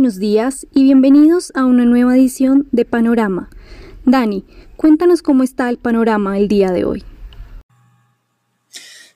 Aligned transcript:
buenos 0.00 0.18
días 0.18 0.66
y 0.74 0.84
bienvenidos 0.84 1.52
a 1.54 1.66
una 1.66 1.84
nueva 1.84 2.16
edición 2.16 2.66
de 2.72 2.86
Panorama. 2.86 3.50
Dani, 4.06 4.46
cuéntanos 4.78 5.20
cómo 5.20 5.42
está 5.42 5.68
el 5.68 5.76
panorama 5.76 6.38
el 6.38 6.48
día 6.48 6.70
de 6.70 6.86
hoy. 6.86 7.04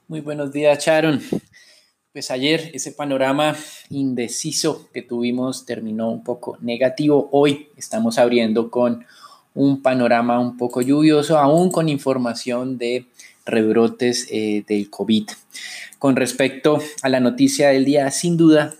Muy 0.09 0.20
buenos 0.20 0.52
días, 0.52 0.84
Sharon. 0.84 1.23
Pues 2.12 2.30
ayer 2.30 2.70
ese 2.75 2.93
panorama 2.93 3.57
indeciso 3.89 4.91
que 4.93 5.01
tuvimos 5.01 5.65
terminó 5.65 6.11
un 6.11 6.23
poco 6.23 6.59
negativo. 6.61 7.30
Hoy 7.32 7.69
estamos 7.79 8.19
abriendo 8.19 8.71
con 8.71 9.07
un 9.55 9.80
panorama 9.80 10.38
un 10.38 10.59
poco 10.59 10.82
lluvioso, 10.82 11.38
aún 11.38 11.71
con 11.71 11.88
información 11.88 12.77
de 12.77 13.07
rebrotes 13.46 14.29
eh, 14.30 14.65
del 14.69 14.91
COVID. 14.91 15.30
Con 15.98 16.15
respecto 16.15 16.79
a 17.01 17.09
la 17.09 17.21
noticia 17.21 17.71
del 17.71 17.87
día, 17.87 18.10
sin 18.10 18.37
duda 18.37 18.74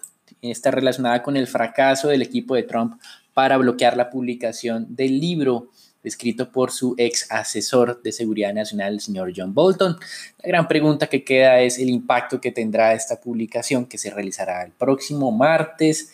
está 0.51 0.71
relacionada 0.71 1.23
con 1.23 1.37
el 1.37 1.47
fracaso 1.47 2.09
del 2.09 2.23
equipo 2.23 2.55
de 2.55 2.63
Trump 2.63 3.01
para 3.33 3.57
bloquear 3.57 3.97
la 3.97 4.11
publicación 4.11 4.87
del 4.89 5.21
libro 5.21 5.69
escrito 6.05 6.53
por 6.53 6.71
su 6.71 6.95
ex 6.99 7.31
asesor 7.31 8.03
de 8.03 8.13
seguridad 8.13 8.53
nacional, 8.53 8.95
el 8.95 9.01
señor 9.01 9.33
John 9.35 9.55
Bolton. 9.55 9.97
La 10.43 10.49
gran 10.49 10.69
pregunta 10.69 11.07
que 11.07 11.25
queda 11.25 11.61
es 11.61 11.79
el 11.79 11.89
impacto 11.89 12.41
que 12.41 12.53
tendrá 12.53 12.93
esta 12.93 13.21
publicación 13.21 13.87
que 13.87 13.99
se 13.99 14.11
realizará 14.11 14.63
el 14.63 14.73
próximo 14.73 15.33
martes 15.33 16.13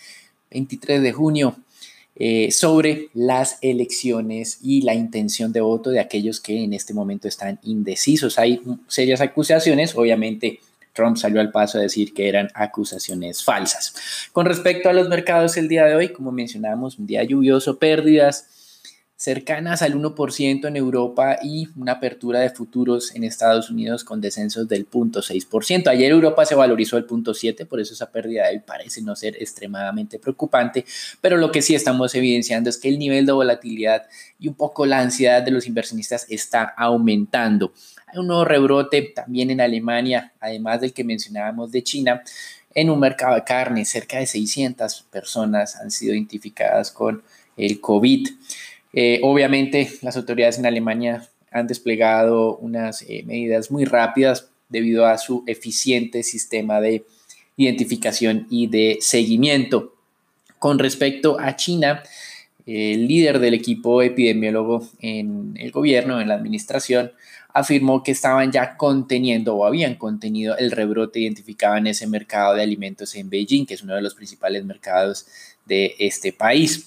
23 0.51 1.03
de 1.03 1.13
junio 1.13 1.57
eh, 2.17 2.51
sobre 2.51 3.09
las 3.15 3.59
elecciones 3.63 4.59
y 4.63 4.83
la 4.83 4.95
intención 4.95 5.53
de 5.53 5.61
voto 5.61 5.91
de 5.91 6.01
aquellos 6.01 6.41
que 6.41 6.63
en 6.65 6.73
este 6.75 6.93
momento 6.93 7.29
están 7.29 7.59
indecisos. 7.63 8.39
Hay 8.39 8.61
serias 8.89 9.21
acusaciones, 9.21 9.97
obviamente. 9.97 10.61
Trump 10.93 11.17
salió 11.17 11.41
al 11.41 11.51
paso 11.51 11.79
a 11.79 11.83
decir 11.83 12.13
que 12.15 12.29
eran 12.29 12.49
acusaciones 12.55 13.45
falsas. 13.45 13.95
Con 14.33 14.47
respecto 14.47 14.89
a 14.89 14.93
los 14.93 15.09
mercados 15.09 15.57
el 15.57 15.69
día 15.69 15.85
de 15.85 15.95
hoy, 15.95 16.09
como 16.11 16.33
mencionamos, 16.33 16.99
un 16.99 17.07
día 17.07 17.23
lluvioso, 17.25 17.79
pérdidas 17.79 18.47
cercanas 19.21 19.83
al 19.83 19.97
1% 19.97 20.67
en 20.67 20.77
Europa 20.77 21.39
y 21.43 21.69
una 21.77 21.93
apertura 21.93 22.41
de 22.41 22.49
futuros 22.49 23.15
en 23.15 23.23
Estados 23.23 23.69
Unidos 23.69 24.03
con 24.03 24.23
descensos 24.23 24.67
del 24.67 24.89
0.6%. 24.89 25.89
Ayer 25.89 26.11
Europa 26.11 26.47
se 26.47 26.55
valorizó 26.55 26.97
el 26.97 27.07
0.7%, 27.07 27.69
por 27.69 27.81
eso 27.81 27.93
esa 27.93 28.11
pérdida 28.11 28.49
de 28.49 28.61
parece 28.61 29.03
no 29.03 29.15
ser 29.15 29.37
extremadamente 29.37 30.19
preocupante, 30.19 30.87
pero 31.21 31.37
lo 31.37 31.53
que 31.53 31.61
sí 31.61 31.75
estamos 31.75 32.15
evidenciando 32.15 32.71
es 32.71 32.79
que 32.79 32.89
el 32.89 32.99
nivel 32.99 33.27
de 33.27 33.33
volatilidad 33.33 34.07
y 34.39 34.49
un 34.49 34.55
poco 34.55 34.87
la 34.87 35.01
ansiedad 35.01 35.43
de 35.43 35.51
los 35.51 35.67
inversionistas 35.67 36.25
está 36.31 36.73
aumentando. 36.75 37.75
Un 38.15 38.27
nuevo 38.27 38.45
rebrote 38.45 39.03
también 39.15 39.51
en 39.51 39.61
Alemania, 39.61 40.33
además 40.41 40.81
del 40.81 40.93
que 40.93 41.05
mencionábamos 41.05 41.73
de 41.73 41.83
China, 41.83 42.23
en 42.75 42.91
un 42.91 43.01
mercado 43.01 43.35
de 43.35 43.45
carne. 43.45 43.85
Cerca 43.85 44.19
de 44.19 44.27
600 44.27 45.07
personas 45.11 45.77
han 45.77 45.91
sido 45.91 46.15
identificadas 46.15 46.91
con 46.91 47.23
el 47.57 47.81
COVID. 47.81 48.29
Eh, 48.93 49.21
obviamente 49.23 49.91
las 50.03 50.17
autoridades 50.17 50.59
en 50.59 50.67
Alemania 50.67 51.29
han 51.51 51.67
desplegado 51.67 52.57
unas 52.57 53.03
eh, 53.03 53.23
medidas 53.25 53.71
muy 53.71 53.85
rápidas 53.85 54.49
debido 54.69 55.07
a 55.07 55.19
su 55.19 55.45
eficiente 55.47 56.23
sistema 56.23 56.81
de 56.81 57.05
identificación 57.57 58.47
y 58.51 58.69
de 58.69 58.99
seguimiento. 59.01 59.95
Con 60.59 60.79
respecto 60.79 61.39
a 61.41 61.57
China, 61.57 62.03
el 62.71 63.09
líder 63.09 63.41
del 63.41 63.55
equipo 63.55 64.01
epidemiólogo 64.01 64.89
en 65.01 65.55
el 65.57 65.73
gobierno, 65.73 66.21
en 66.21 66.29
la 66.29 66.35
administración, 66.35 67.13
afirmó 67.53 68.03
que 68.03 68.13
estaban 68.13 68.53
ya 68.53 68.77
conteniendo 68.77 69.57
o 69.57 69.67
habían 69.67 69.97
contenido 69.97 70.57
el 70.57 70.71
rebrote 70.71 71.19
identificado 71.19 71.77
en 71.77 71.89
ese 71.89 72.07
mercado 72.07 72.55
de 72.55 72.63
alimentos 72.63 73.15
en 73.17 73.29
Beijing, 73.29 73.67
que 73.67 73.75
es 73.75 73.83
uno 73.83 73.97
de 73.97 74.03
los 74.03 74.15
principales 74.15 74.65
mercados 74.65 75.27
de 75.67 75.97
este 75.99 76.33
país. 76.33 76.87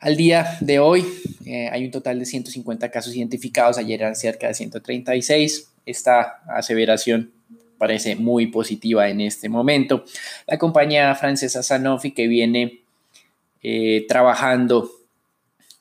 Al 0.00 0.16
día 0.16 0.56
de 0.60 0.78
hoy 0.78 1.04
eh, 1.44 1.68
hay 1.70 1.84
un 1.84 1.90
total 1.90 2.18
de 2.18 2.24
150 2.24 2.90
casos 2.90 3.14
identificados, 3.14 3.78
ayer 3.78 4.00
eran 4.00 4.16
cerca 4.16 4.48
de 4.48 4.54
136. 4.54 5.68
Esta 5.86 6.40
aseveración 6.48 7.32
parece 7.78 8.16
muy 8.16 8.48
positiva 8.48 9.08
en 9.08 9.20
este 9.20 9.48
momento. 9.48 10.04
La 10.46 10.58
compañía 10.58 11.14
francesa 11.14 11.62
Sanofi 11.62 12.12
que 12.12 12.26
viene 12.28 12.80
eh, 13.62 14.06
trabajando 14.08 14.90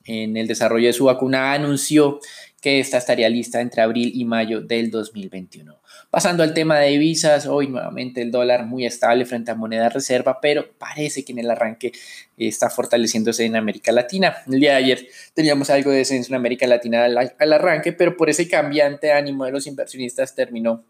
en 0.06 0.38
el 0.38 0.48
desarrollo 0.48 0.88
de 0.88 0.94
su 0.94 1.06
vacuna 1.06 1.54
anunció 1.54 2.20
que 2.62 2.80
esta 2.80 2.98
estaría 2.98 3.30
lista 3.30 3.62
entre 3.62 3.82
abril 3.82 4.12
y 4.14 4.26
mayo 4.26 4.62
del 4.62 4.92
2021. 4.92 5.80
Pasando 6.10 6.44
al 6.44 6.54
tema 6.54 6.80
de 6.80 6.90
divisas, 6.90 7.46
hoy 7.46 7.68
nuevamente 7.68 8.22
el 8.22 8.32
dólar 8.32 8.66
muy 8.66 8.86
estable 8.86 9.26
frente 9.26 9.52
a 9.52 9.56
moneda 9.56 9.90
reserva, 9.90 10.40
pero 10.42 10.68
parece 10.78 11.24
que 11.24 11.32
en 11.32 11.40
el 11.40 11.52
arranque 11.52 11.92
está 12.38 12.70
fortaleciéndose 12.70 13.46
en 13.46 13.56
América 13.56 13.92
Latina. 13.92 14.38
El 14.52 14.60
día 14.60 14.72
de 14.72 14.78
ayer 14.78 15.08
teníamos 15.34 15.70
algo 15.70 15.92
de 15.92 15.98
descenso 15.98 16.32
en 16.32 16.36
América 16.36 16.68
Latina 16.68 17.06
al, 17.06 17.18
al 17.38 17.54
arranque, 17.54 17.94
pero 17.94 18.18
por 18.18 18.30
ese 18.30 18.48
cambiante 18.48 19.12
ánimo 19.12 19.46
de 19.46 19.52
los 19.52 19.68
inversionistas 19.68 20.36
terminó 20.36 20.84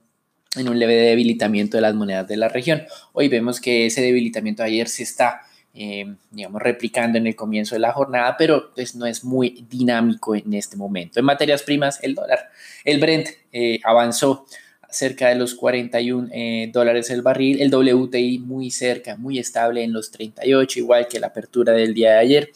en 0.56 0.68
un 0.68 0.80
leve 0.80 0.96
debilitamiento 0.96 1.78
de 1.78 1.82
las 1.82 1.94
monedas 1.94 2.28
de 2.28 2.38
la 2.38 2.50
región. 2.50 2.84
Hoy 3.14 3.28
vemos 3.28 3.60
que 3.60 3.86
ese 3.86 4.02
debilitamiento 4.02 4.64
de 4.64 4.70
ayer 4.70 4.88
se 4.88 5.04
está 5.04 5.42
eh, 5.82 6.14
digamos, 6.32 6.62
replicando 6.62 7.18
en 7.18 7.26
el 7.26 7.38
comienzo 7.38 7.74
de 7.74 7.80
la 7.80 7.94
jornada, 7.94 8.36
pero 8.38 8.74
pues 8.76 8.96
no 8.96 9.06
es 9.06 9.24
muy 9.24 9.66
dinámico 9.70 10.36
en 10.36 10.54
este 10.54 10.76
momento. 10.76 11.22
En 11.22 11.26
materias 11.26 11.64
primas, 11.64 12.04
el 12.04 12.16
dólar, 12.16 12.50
el 12.84 13.00
Brent 13.00 13.30
eh, 13.54 13.80
avanzó 13.86 14.46
cerca 14.90 15.30
de 15.30 15.36
los 15.36 15.56
41 15.56 16.28
eh, 16.34 16.70
dólares 16.74 17.10
el 17.12 17.22
barril, 17.22 17.62
el 17.62 17.74
WTI 17.74 18.40
muy 18.40 18.72
cerca, 18.72 19.16
muy 19.16 19.40
estable 19.40 19.82
en 19.82 19.94
los 19.94 20.12
38, 20.12 20.80
igual 20.80 21.08
que 21.08 21.22
la 21.22 21.28
apertura 21.28 21.72
del 21.72 21.94
día 21.94 22.12
de 22.12 22.18
ayer. 22.18 22.52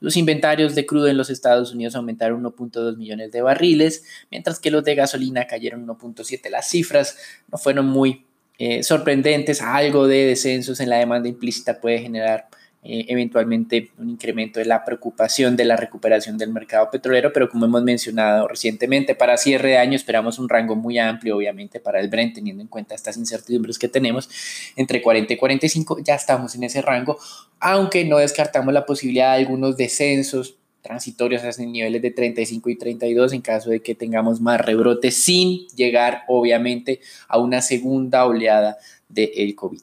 Los 0.00 0.16
inventarios 0.16 0.74
de 0.74 0.86
crudo 0.86 1.08
en 1.08 1.18
los 1.18 1.28
Estados 1.28 1.74
Unidos 1.74 1.94
aumentaron 1.96 2.42
1.2 2.42 2.96
millones 2.96 3.30
de 3.30 3.42
barriles, 3.42 4.04
mientras 4.30 4.58
que 4.58 4.70
los 4.70 4.84
de 4.84 4.94
gasolina 4.94 5.46
cayeron 5.46 5.86
1.7. 5.86 6.48
Las 6.48 6.70
cifras 6.70 7.18
no 7.52 7.58
fueron 7.58 7.84
muy 7.84 8.24
eh, 8.58 8.82
sorprendentes, 8.82 9.60
algo 9.62 10.06
de 10.06 10.26
descensos 10.26 10.80
en 10.80 10.90
la 10.90 10.96
demanda 10.96 11.28
implícita 11.28 11.80
puede 11.80 11.98
generar 11.98 12.48
eh, 12.86 13.06
eventualmente 13.08 13.90
un 13.96 14.10
incremento 14.10 14.60
de 14.60 14.66
la 14.66 14.84
preocupación 14.84 15.56
de 15.56 15.64
la 15.64 15.74
recuperación 15.74 16.36
del 16.36 16.52
mercado 16.52 16.90
petrolero, 16.90 17.32
pero 17.32 17.48
como 17.48 17.64
hemos 17.64 17.82
mencionado 17.82 18.46
recientemente, 18.46 19.14
para 19.14 19.38
cierre 19.38 19.70
de 19.70 19.78
año 19.78 19.96
esperamos 19.96 20.38
un 20.38 20.50
rango 20.50 20.76
muy 20.76 20.98
amplio, 20.98 21.38
obviamente, 21.38 21.80
para 21.80 21.98
el 21.98 22.08
Brent, 22.08 22.34
teniendo 22.34 22.62
en 22.62 22.68
cuenta 22.68 22.94
estas 22.94 23.16
incertidumbres 23.16 23.78
que 23.78 23.88
tenemos, 23.88 24.28
entre 24.76 25.00
40 25.00 25.32
y 25.32 25.36
45, 25.38 26.00
ya 26.04 26.14
estamos 26.14 26.54
en 26.56 26.64
ese 26.64 26.82
rango, 26.82 27.18
aunque 27.58 28.04
no 28.04 28.18
descartamos 28.18 28.74
la 28.74 28.84
posibilidad 28.84 29.32
de 29.32 29.38
algunos 29.38 29.78
descensos 29.78 30.58
transitorios 30.84 31.42
hasta 31.42 31.64
niveles 31.64 32.00
de 32.02 32.10
35 32.10 32.68
y 32.68 32.76
32 32.76 33.32
en 33.32 33.40
caso 33.40 33.70
de 33.70 33.80
que 33.80 33.94
tengamos 33.94 34.42
más 34.42 34.60
rebrotes 34.60 35.16
sin 35.16 35.66
llegar 35.68 36.24
obviamente 36.28 37.00
a 37.26 37.38
una 37.38 37.62
segunda 37.62 38.26
oleada 38.26 38.76
del 39.08 39.54
COVID. 39.54 39.80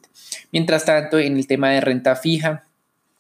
Mientras 0.51 0.85
tanto, 0.85 1.17
en 1.17 1.38
el 1.38 1.47
tema 1.47 1.72
de 1.72 1.81
renta 1.81 2.16
fija, 2.16 2.67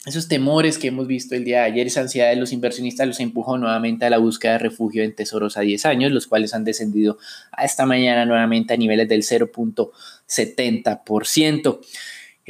esos 0.05 0.27
temores 0.27 0.77
que 0.77 0.89
hemos 0.89 1.07
visto 1.07 1.33
el 1.33 1.43
día 1.43 1.61
de 1.61 1.65
ayer, 1.65 1.87
esa 1.87 2.01
ansiedad 2.01 2.29
de 2.29 2.35
los 2.35 2.51
inversionistas 2.51 3.07
los 3.07 3.19
empujó 3.19 3.57
nuevamente 3.57 4.05
a 4.05 4.11
la 4.11 4.19
búsqueda 4.19 4.51
de 4.53 4.59
refugio 4.59 5.03
en 5.03 5.15
tesoros 5.15 5.57
a 5.57 5.61
10 5.61 5.87
años, 5.87 6.11
los 6.11 6.27
cuales 6.27 6.53
han 6.53 6.63
descendido 6.63 7.17
a 7.51 7.65
esta 7.65 7.87
mañana 7.87 8.27
nuevamente 8.27 8.75
a 8.75 8.77
niveles 8.77 9.09
del 9.09 9.23
0.70%. 9.23 11.79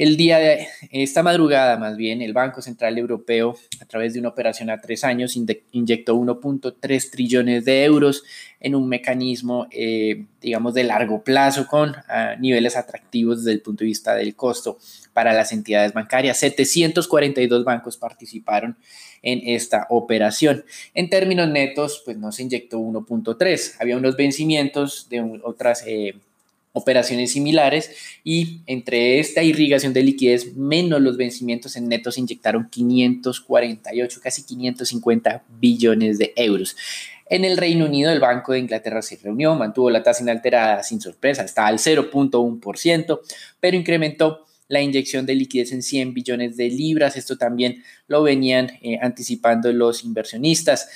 El 0.02 0.16
día 0.16 0.38
de 0.38 0.66
esta 0.90 1.22
madrugada, 1.22 1.76
más 1.76 1.96
bien, 1.96 2.22
el 2.22 2.32
Banco 2.32 2.60
Central 2.60 2.98
Europeo, 2.98 3.54
a 3.80 3.84
través 3.84 4.14
de 4.14 4.18
una 4.18 4.30
operación 4.30 4.68
a 4.68 4.80
tres 4.80 5.04
años, 5.04 5.36
inyectó 5.70 6.16
1.3 6.16 7.10
trillones 7.12 7.64
de 7.64 7.84
euros 7.84 8.24
en 8.58 8.74
un 8.74 8.88
mecanismo, 8.88 9.68
eh, 9.70 10.24
digamos, 10.40 10.74
de 10.74 10.82
largo 10.82 11.22
plazo 11.22 11.68
con 11.68 11.94
ah, 12.08 12.34
niveles 12.40 12.76
atractivos 12.76 13.44
desde 13.44 13.52
el 13.52 13.62
punto 13.62 13.84
de 13.84 13.90
vista 13.90 14.16
del 14.16 14.34
costo 14.34 14.76
para 15.12 15.32
las 15.34 15.52
entidades 15.52 15.92
bancarias. 15.92 16.36
742 16.38 17.64
bancos 17.64 17.96
participaron 17.96 18.76
en 19.22 19.40
esta 19.54 19.86
operación. 19.88 20.64
En 20.94 21.10
términos 21.10 21.48
netos, 21.48 22.02
pues 22.04 22.16
no 22.16 22.32
se 22.32 22.42
inyectó 22.42 22.80
1.3. 22.80 23.76
Había 23.78 23.96
unos 23.98 24.16
vencimientos 24.16 25.08
de 25.08 25.40
otras... 25.44 25.84
Eh, 25.86 26.16
operaciones 26.72 27.32
similares 27.32 27.90
y 28.24 28.60
entre 28.66 29.20
esta 29.20 29.42
irrigación 29.42 29.92
de 29.92 30.02
liquidez 30.02 30.56
menos 30.56 31.00
los 31.00 31.16
vencimientos 31.16 31.76
en 31.76 31.88
netos 31.88 32.18
inyectaron 32.18 32.68
548, 32.70 34.20
casi 34.22 34.42
550 34.44 35.44
billones 35.60 36.18
de 36.18 36.32
euros. 36.36 36.76
En 37.26 37.44
el 37.44 37.56
Reino 37.56 37.86
Unido, 37.86 38.12
el 38.12 38.20
Banco 38.20 38.52
de 38.52 38.58
Inglaterra 38.58 39.00
se 39.00 39.16
reunió, 39.16 39.54
mantuvo 39.54 39.90
la 39.90 40.02
tasa 40.02 40.22
inalterada 40.22 40.82
sin 40.82 41.00
sorpresa, 41.00 41.42
está 41.42 41.66
al 41.66 41.78
0.1%, 41.78 43.20
pero 43.58 43.76
incrementó 43.76 44.44
la 44.68 44.80
inyección 44.80 45.26
de 45.26 45.34
liquidez 45.34 45.72
en 45.72 45.82
100 45.82 46.14
billones 46.14 46.56
de 46.56 46.68
libras. 46.68 47.16
Esto 47.16 47.36
también 47.36 47.82
lo 48.06 48.22
venían 48.22 48.70
eh, 48.80 48.98
anticipando 49.02 49.72
los 49.72 50.04
inversionistas. 50.04 50.88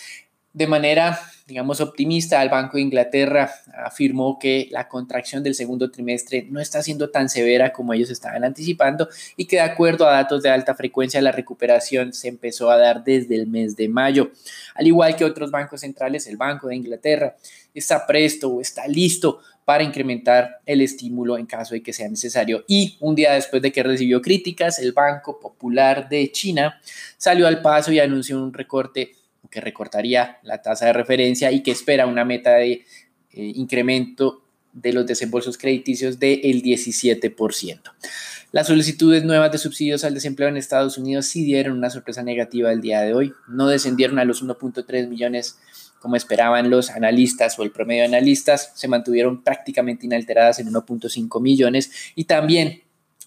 De 0.56 0.67
manera, 0.67 1.20
digamos, 1.47 1.82
optimista, 1.82 2.43
el 2.43 2.49
Banco 2.49 2.79
de 2.79 2.82
Inglaterra 2.85 3.53
afirmó 3.85 4.38
que 4.38 4.69
la 4.70 4.88
contracción 4.88 5.43
del 5.43 5.55
segundo 5.55 5.91
trimestre 5.91 6.47
no 6.49 6.61
está 6.61 6.82
siendo 6.82 7.11
tan 7.11 7.29
severa 7.29 7.75
como 7.75 7.93
ellos 7.93 8.08
estaban 8.08 8.43
anticipando 8.43 9.06
y 9.37 9.44
que 9.44 9.56
de 9.56 9.62
acuerdo 9.62 10.08
a 10.08 10.12
datos 10.12 10.43
de 10.43 10.49
alta 10.49 10.75
frecuencia 10.75 11.20
la 11.20 11.31
recuperación 11.31 12.14
se 12.14 12.29
empezó 12.29 12.70
a 12.70 12.79
dar 12.79 13.05
desde 13.05 13.35
el 13.35 13.49
mes 13.49 13.76
de 13.76 13.91
mayo. 13.91 14.31
Al 14.75 14.87
igual 14.87 15.14
que 15.14 15.26
otros 15.26 15.50
bancos 15.50 15.82
centrales, 15.82 16.26
el 16.26 16.38
Banco 16.38 16.69
de 16.69 16.76
Inglaterra 16.76 17.37
está 17.75 18.06
presto 18.06 18.49
o 18.49 18.62
está 18.62 18.88
listo 18.88 19.41
para 19.67 19.85
incrementar 19.85 20.61
el 20.64 20.81
estímulo 20.81 21.37
en 21.37 21.44
caso 21.44 21.75
de 21.75 21.82
que 21.82 21.93
sea 21.93 22.09
necesario. 22.09 22.64
Y 22.67 22.97
un 23.00 23.14
día 23.14 23.35
después 23.35 23.61
de 23.61 23.73
que 23.73 23.82
recibió 23.82 24.23
críticas, 24.23 24.79
el 24.79 24.93
Banco 24.93 25.38
Popular 25.38 26.09
de 26.09 26.32
China 26.32 26.81
salió 27.19 27.47
al 27.47 27.61
paso 27.61 27.93
y 27.93 28.00
anunció 28.00 28.43
un 28.43 28.55
recorte 28.55 29.12
que 29.50 29.60
recortaría 29.60 30.38
la 30.43 30.62
tasa 30.62 30.87
de 30.87 30.93
referencia 30.93 31.52
y 31.52 31.62
que 31.62 31.70
espera 31.70 32.06
una 32.06 32.25
meta 32.25 32.54
de 32.54 32.72
eh, 32.72 32.82
incremento 33.32 34.43
de 34.72 34.93
los 34.93 35.06
desembolsos 35.06 35.56
crediticios 35.56 36.19
del 36.19 36.62
17%. 36.62 37.81
Las 38.52 38.69
solicitudes 38.69 39.25
nuevas 39.25 39.50
de 39.52 39.58
subsidios 39.58 40.04
al 40.04 40.14
desempleo 40.14 40.48
en 40.48 40.56
Estados 40.56 40.98
Unidos 40.98 41.26
sí 41.26 41.44
dieron 41.44 41.76
una 41.76 41.90
sorpresa 41.90 42.22
negativa 42.22 42.72
el 42.72 42.81
día 42.81 43.00
de 43.00 43.12
hoy. 43.12 43.32
No 43.48 43.69
descendieron 43.69 44.19
a 44.19 44.25
los 44.25 44.43
1.3 44.43 45.08
millones 45.08 45.58
como 46.00 46.16
esperaban 46.16 46.70
los 46.70 46.90
analistas 46.90 47.58
o 47.58 47.62
el 47.62 47.72
promedio 47.72 48.02
de 48.02 48.08
analistas, 48.08 48.70
se 48.75 48.87
mantuvieron 48.87 49.42
prácticamente 49.42 50.06
inalteradas 50.06 50.58
en 50.58 50.69
1.5 50.69 51.40
millones 51.40 51.90
y 52.14 52.25
también 52.25 52.82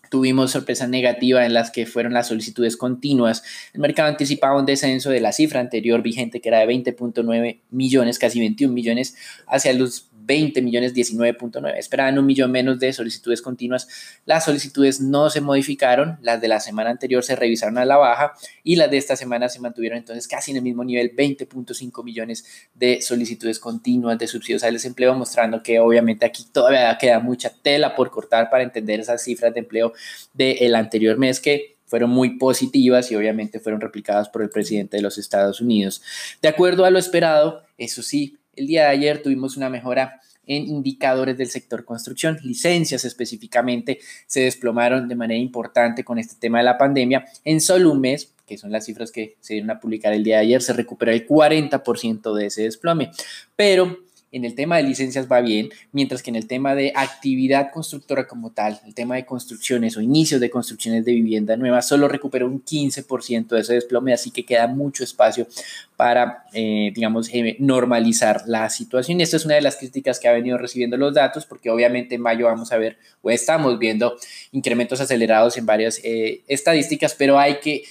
Tuvimos 0.10 0.52
sorpresa 0.52 0.88
negativa 0.88 1.46
en 1.46 1.54
las 1.54 1.72
que 1.72 1.86
fueron 1.86 2.14
las 2.14 2.28
solicitudes 2.28 2.78
continuas. 2.78 3.44
El 3.74 3.82
mercado 3.82 4.10
anticipaba 4.10 4.60
un 4.60 4.66
descenso 4.66 5.10
de 5.10 5.22
la 5.22 5.32
cifra 5.32 5.60
anterior 5.60 6.02
vigente, 6.02 6.42
que 6.42 6.50
era 6.50 6.60
de 6.60 6.68
20.9 6.68 7.60
millones, 7.72 8.20
casi 8.20 8.40
21 8.40 8.74
millones, 8.74 9.16
hacia 9.48 9.74
los 9.74 10.09
20 10.30 10.62
millones 10.62 10.94
19.9. 10.94 11.76
Esperaban 11.76 12.20
un 12.20 12.26
millón 12.28 12.52
menos 12.52 12.80
de 12.80 12.94
solicitudes 12.94 13.42
continuas. 13.42 13.88
Las 14.28 14.46
solicitudes 14.46 15.02
no 15.02 15.31
se 15.31 15.42
modificaron, 15.42 16.20
las 16.22 16.40
de 16.40 16.48
la 16.48 16.60
semana 16.60 16.92
anterior 16.92 17.24
se 17.24 17.36
revisaron 17.36 17.80
a 17.80 17.86
la 17.86 17.98
baja 17.98 18.34
y 18.64 18.76
las 18.76 18.92
de 18.92 18.98
esta 18.98 19.16
semana 19.16 19.50
se 19.50 19.60
mantuvieron 19.60 19.98
entonces 19.98 20.28
casi 20.28 20.52
en 20.52 20.58
el 20.58 20.64
mismo 20.64 20.84
nivel, 20.84 21.16
20.5 21.16 22.04
millones 22.04 22.46
de 22.76 23.02
solicitudes 23.02 23.58
continuas 23.58 24.20
de 24.20 24.28
subsidios 24.28 24.64
al 24.64 24.74
desempleo, 24.74 25.16
mostrando 25.16 25.64
que 25.64 25.80
obviamente 25.80 26.28
aquí 26.28 26.46
todavía 26.52 26.96
queda 27.00 27.20
mucha 27.20 27.50
tela 27.50 27.96
por 27.96 28.12
cortar 28.12 28.52
para 28.52 28.62
entender 28.62 29.00
esas 29.00 29.24
cifras 29.24 29.52
de 29.52 29.62
empleo 29.62 29.94
del 30.36 30.75
anterior 30.75 31.18
mes 31.18 31.40
que 31.40 31.80
fueron 31.88 32.12
muy 32.12 32.38
positivas 32.38 33.12
y 33.12 33.16
obviamente 33.16 33.60
fueron 33.60 33.82
replicadas 33.82 34.30
por 34.30 34.44
el 34.44 34.52
presidente 34.52 34.98
de 34.98 35.02
los 35.02 35.18
Estados 35.18 35.60
Unidos. 35.60 36.04
De 36.40 36.48
acuerdo 36.48 36.86
a 36.86 36.92
lo 36.92 37.00
esperado, 37.00 37.64
eso 37.80 38.04
sí, 38.04 38.38
el 38.60 38.68
día 38.68 38.84
de 38.84 38.90
ayer 38.90 39.22
tuvimos 39.22 39.58
una 39.58 39.70
mejora 39.70 40.20
en 40.46 40.68
indicadores 40.68 41.38
del 41.38 41.50
sector 41.50 41.86
construcción. 41.86 42.38
Licencias 42.44 43.06
específicamente 43.06 44.00
se 44.28 44.42
desplomaron 44.42 45.08
de 45.08 45.16
manera 45.16 45.40
importante 45.40 46.04
con 46.04 46.20
este 46.20 46.36
tema 46.40 46.58
de 46.58 46.66
la 46.66 46.78
pandemia. 46.78 47.26
En 47.46 47.62
solo 47.62 47.92
un 47.92 48.02
mes, 48.02 48.34
que 48.46 48.58
son 48.58 48.72
las 48.72 48.86
cifras 48.86 49.12
que 49.12 49.38
se 49.40 49.54
dieron 49.54 49.70
a 49.70 49.80
publicar 49.80 50.12
el 50.12 50.24
día 50.24 50.38
de 50.38 50.42
ayer, 50.42 50.62
se 50.62 50.74
recuperó 50.74 51.12
el 51.12 51.28
40% 51.28 52.34
de 52.34 52.48
ese 52.48 52.64
desplome. 52.64 53.12
Pero 53.56 54.00
en 54.31 54.46
el 54.46 54.56
tema 54.56 54.78
de 54.78 54.84
licencias 54.84 55.31
va 55.31 55.42
bien, 55.42 55.70
mientras 55.92 56.22
que 56.22 56.30
en 56.30 56.36
el 56.36 56.48
tema 56.48 56.76
de 56.76 56.94
actividad 56.96 57.72
constructora 57.72 58.28
como 58.28 58.52
tal, 58.52 58.80
el 58.86 58.94
tema 58.94 59.16
de 59.16 59.26
construcciones 59.26 59.98
o 59.98 60.02
inicios 60.02 60.40
de 60.40 60.50
construcciones 60.50 61.06
de 61.06 61.14
vivienda 61.14 61.58
nueva, 61.58 61.81
solo 61.81 62.08
recuperó 62.08 62.48
un 62.48 62.64
15% 62.64 63.48
de 63.48 63.62
ese 63.62 63.74
desplome, 63.74 64.14
así 64.14 64.31
que 64.31 64.46
queda 64.46 64.68
mucho 64.68 65.04
espacio 65.04 65.48
para, 65.96 66.46
eh, 66.54 66.92
digamos, 66.94 67.30
eh, 67.34 67.56
normalizar 67.60 68.44
la 68.48 68.70
situación. 68.70 69.20
Y 69.20 69.24
esta 69.24 69.38
es 69.38 69.46
una 69.46 69.56
de 69.56 69.62
las 69.62 69.76
críticas 69.76 70.20
que 70.20 70.28
ha 70.28 70.32
venido 70.32 70.58
recibiendo 70.58 70.96
los 70.96 71.14
datos, 71.14 71.46
porque 71.46 71.70
obviamente 71.70 72.16
en 72.16 72.22
mayo 72.22 72.46
vamos 72.46 72.72
a 72.72 72.78
ver 72.78 72.98
o 73.22 73.30
estamos 73.30 73.78
viendo 73.80 74.16
incrementos 74.52 75.02
acelerados 75.02 75.58
en 75.58 75.66
varias 75.66 76.00
eh, 76.04 76.42
estadísticas, 76.48 77.16
pero 77.16 77.38
hay 77.38 77.60
que 77.60 77.84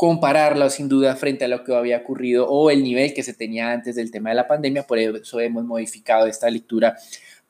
compararlo 0.00 0.70
sin 0.70 0.88
duda 0.88 1.14
frente 1.14 1.44
a 1.44 1.48
lo 1.48 1.62
que 1.62 1.74
había 1.74 1.98
ocurrido 1.98 2.48
o 2.48 2.70
el 2.70 2.82
nivel 2.82 3.12
que 3.12 3.22
se 3.22 3.34
tenía 3.34 3.70
antes 3.70 3.96
del 3.96 4.10
tema 4.10 4.30
de 4.30 4.36
la 4.36 4.48
pandemia. 4.48 4.86
Por 4.86 4.98
eso 4.98 5.40
hemos 5.40 5.62
modificado 5.66 6.26
esta 6.26 6.48
lectura 6.48 6.96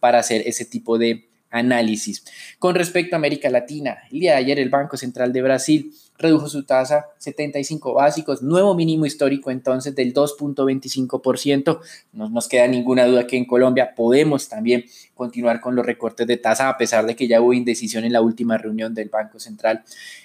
para 0.00 0.18
hacer 0.18 0.42
ese 0.44 0.64
tipo 0.64 0.98
de 0.98 1.28
análisis. 1.48 2.24
Con 2.58 2.74
respecto 2.74 3.14
a 3.14 3.18
América 3.18 3.50
Latina, 3.50 3.98
el 4.10 4.18
día 4.18 4.32
de 4.32 4.38
ayer 4.38 4.58
el 4.58 4.68
Banco 4.68 4.96
Central 4.96 5.32
de 5.32 5.42
Brasil 5.42 5.94
redujo 6.18 6.48
su 6.48 6.64
tasa 6.64 7.06
75 7.18 7.94
básicos, 7.94 8.42
nuevo 8.42 8.74
mínimo 8.74 9.06
histórico 9.06 9.52
entonces 9.52 9.94
del 9.94 10.12
2.25%. 10.12 11.78
No 12.14 12.30
nos 12.30 12.48
queda 12.48 12.66
ninguna 12.66 13.06
duda 13.06 13.28
que 13.28 13.36
en 13.36 13.44
Colombia 13.44 13.94
podemos 13.94 14.48
también 14.48 14.86
continuar 15.14 15.60
con 15.60 15.76
los 15.76 15.86
recortes 15.86 16.26
de 16.26 16.36
tasa 16.36 16.68
a 16.68 16.76
pesar 16.76 17.06
de 17.06 17.14
que 17.14 17.28
ya 17.28 17.40
hubo 17.40 17.52
indecisión 17.52 18.02
en 18.02 18.12
la 18.12 18.22
última 18.22 18.58
reunión 18.58 18.92
del 18.92 19.08
Banco 19.08 19.38
Central 19.38 19.84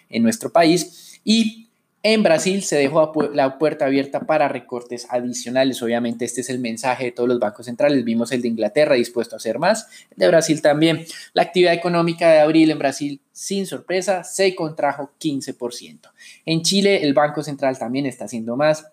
en 0.10 0.24
nuestro 0.24 0.51
país. 0.51 1.21
Y 1.24 1.64
en 2.07 2.22
Brasil 2.22 2.62
se 2.62 2.75
dejó 2.75 3.12
la 3.34 3.57
puerta 3.57 3.88
abierta 3.88 4.28
para 4.28 4.48
recortes 4.48 5.07
adicionales. 5.10 5.81
Obviamente 5.81 6.24
este 6.24 6.42
es 6.42 6.52
el 6.52 6.60
mensaje 6.60 7.06
de 7.06 7.12
todos 7.12 7.28
los 7.28 7.40
bancos 7.40 7.66
centrales. 7.66 8.06
Vimos 8.06 8.31
el 8.31 8.44
de 8.44 8.48
Inglaterra 8.48 8.94
dispuesto 8.94 9.36
a 9.36 9.38
hacer 9.38 9.57
más, 9.57 9.88
el 10.12 10.18
de 10.18 10.28
Brasil 10.28 10.62
también. 10.62 11.04
La 11.34 11.42
actividad 11.42 11.74
económica 11.74 12.30
de 12.30 12.42
abril 12.42 12.69
en 12.69 12.78
Brasil, 12.78 13.19
sin 13.31 13.66
sorpresa, 13.66 14.24
se 14.24 14.54
contrajo 14.54 15.13
15%. 15.19 16.12
En 16.46 16.62
Chile 16.62 17.02
el 17.02 17.16
Banco 17.16 17.42
Central 17.42 17.80
también 17.80 18.06
está 18.06 18.25
haciendo 18.25 18.56
más, 18.56 18.86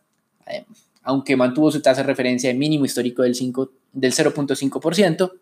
eh, 0.46 0.64
aunque 1.02 1.36
mantuvo 1.36 1.70
su 1.70 1.82
tasa 1.82 2.00
de 2.00 2.06
referencia 2.06 2.48
de 2.48 2.54
mínimo 2.54 2.86
histórico 2.86 3.24
del, 3.24 3.34
del 3.34 4.12
0.5%. 4.14 5.32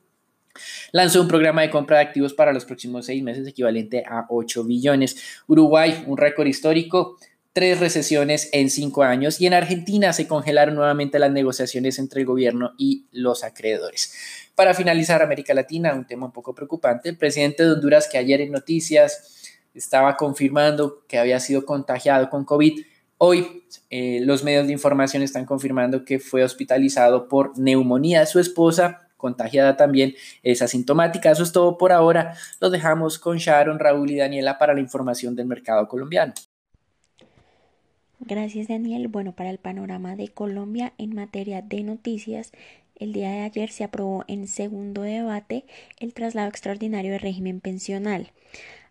Lanzó 0.90 1.22
un 1.22 1.28
programa 1.28 1.62
de 1.62 1.70
compra 1.70 1.98
de 1.98 2.02
activos 2.02 2.34
para 2.34 2.52
los 2.52 2.64
próximos 2.64 3.06
seis 3.06 3.22
meses 3.22 3.46
equivalente 3.46 4.02
a 4.04 4.26
8 4.28 4.64
billones. 4.64 5.16
Uruguay, 5.46 6.02
un 6.08 6.16
récord 6.16 6.48
histórico, 6.48 7.16
tres 7.52 7.80
recesiones 7.80 8.48
en 8.52 8.70
cinco 8.70 9.02
años 9.02 9.40
y 9.40 9.46
en 9.46 9.54
Argentina 9.54 10.12
se 10.12 10.28
congelaron 10.28 10.74
nuevamente 10.74 11.18
las 11.18 11.32
negociaciones 11.32 11.98
entre 11.98 12.20
el 12.20 12.26
gobierno 12.26 12.72
y 12.78 13.06
los 13.10 13.42
acreedores. 13.44 14.14
Para 14.54 14.74
finalizar, 14.74 15.22
América 15.22 15.54
Latina, 15.54 15.94
un 15.94 16.06
tema 16.06 16.26
un 16.26 16.32
poco 16.32 16.54
preocupante, 16.54 17.08
el 17.08 17.16
presidente 17.16 17.64
de 17.64 17.72
Honduras 17.72 18.08
que 18.08 18.18
ayer 18.18 18.40
en 18.40 18.52
noticias 18.52 19.58
estaba 19.74 20.16
confirmando 20.16 21.04
que 21.08 21.18
había 21.18 21.40
sido 21.40 21.64
contagiado 21.64 22.28
con 22.30 22.44
COVID, 22.44 22.84
hoy 23.18 23.64
eh, 23.90 24.20
los 24.22 24.44
medios 24.44 24.66
de 24.66 24.72
información 24.72 25.22
están 25.22 25.44
confirmando 25.44 26.04
que 26.04 26.18
fue 26.18 26.42
hospitalizado 26.42 27.28
por 27.28 27.58
neumonía. 27.58 28.24
Su 28.26 28.38
esposa 28.38 29.08
contagiada 29.16 29.76
también 29.76 30.14
es 30.42 30.62
asintomática. 30.62 31.30
Eso 31.30 31.42
es 31.42 31.52
todo 31.52 31.76
por 31.76 31.92
ahora. 31.92 32.34
Los 32.60 32.72
dejamos 32.72 33.18
con 33.18 33.36
Sharon, 33.36 33.78
Raúl 33.78 34.10
y 34.10 34.16
Daniela 34.16 34.58
para 34.58 34.74
la 34.74 34.80
información 34.80 35.36
del 35.36 35.46
mercado 35.46 35.86
colombiano. 35.86 36.32
Gracias 38.22 38.68
Daniel. 38.68 39.08
Bueno, 39.08 39.32
para 39.32 39.48
el 39.48 39.56
panorama 39.56 40.14
de 40.14 40.28
Colombia 40.28 40.92
en 40.98 41.14
materia 41.14 41.62
de 41.62 41.82
noticias, 41.82 42.52
el 42.96 43.14
día 43.14 43.30
de 43.30 43.40
ayer 43.40 43.70
se 43.70 43.82
aprobó 43.82 44.24
en 44.28 44.46
segundo 44.46 45.00
debate 45.00 45.64
el 45.98 46.12
traslado 46.12 46.48
extraordinario 46.48 47.12
de 47.12 47.18
régimen 47.18 47.60
pensional. 47.60 48.30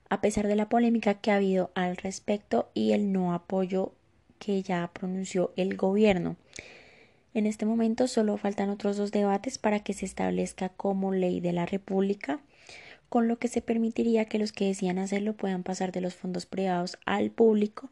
A 0.10 0.20
pesar 0.20 0.48
de 0.48 0.56
la 0.56 0.68
polémica 0.68 1.14
que 1.14 1.30
ha 1.30 1.36
habido 1.36 1.70
al 1.76 1.96
respecto 1.96 2.72
y 2.74 2.94
el 2.94 3.12
no 3.12 3.36
apoyo 3.36 3.94
que 4.40 4.64
ya 4.64 4.90
pronunció 4.92 5.54
el 5.56 5.78
gobierno. 5.78 6.36
En 7.36 7.46
este 7.46 7.68
momento 7.68 8.08
solo 8.08 8.36
faltan 8.38 8.72
otros 8.72 8.98
dos 8.98 9.12
debates 9.12 9.60
para 9.60 9.82
que 9.82 9.94
se 9.94 10.08
establezca 10.08 10.70
como 10.70 11.14
ley 11.14 11.40
de 11.40 11.54
la 11.54 11.68
República 11.68 12.40
con 13.10 13.28
lo 13.28 13.40
que 13.40 13.48
se 13.48 13.62
permitiría 13.62 14.26
que 14.26 14.40
los 14.40 14.52
que 14.52 14.68
decían 14.68 15.00
hacerlo 15.00 15.34
puedan 15.34 15.64
pasar 15.64 15.92
de 15.92 16.02
los 16.02 16.16
fondos 16.16 16.46
privados 16.46 16.98
al 17.06 17.32
público, 17.32 17.90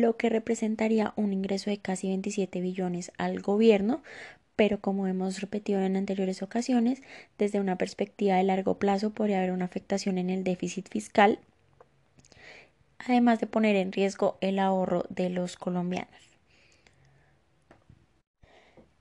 lo 0.00 0.16
que 0.16 0.28
representaría 0.28 1.12
un 1.16 1.32
ingreso 1.32 1.70
de 1.70 1.78
casi 1.78 2.08
27 2.08 2.60
billones 2.60 3.12
al 3.18 3.40
gobierno, 3.40 4.02
pero 4.56 4.80
como 4.80 5.06
hemos 5.06 5.40
repetido 5.40 5.80
en 5.80 5.96
anteriores 5.96 6.42
ocasiones, 6.42 7.02
desde 7.38 7.60
una 7.60 7.76
perspectiva 7.76 8.36
de 8.36 8.44
largo 8.44 8.78
plazo 8.78 9.10
podría 9.10 9.38
haber 9.38 9.52
una 9.52 9.64
afectación 9.64 10.18
en 10.18 10.30
el 10.30 10.44
déficit 10.44 10.88
fiscal, 10.88 11.38
además 12.98 13.40
de 13.40 13.46
poner 13.46 13.76
en 13.76 13.92
riesgo 13.92 14.38
el 14.40 14.58
ahorro 14.58 15.04
de 15.08 15.30
los 15.30 15.56
colombianos. 15.56 16.32